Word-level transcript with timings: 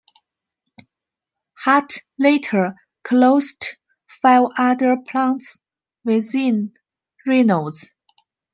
Hart 1.53 1.99
later 2.17 2.73
closed 3.03 3.67
five 4.07 4.47
other 4.57 4.97
plants 4.97 5.59
within 6.03 6.73
Reynolds. 7.27 7.93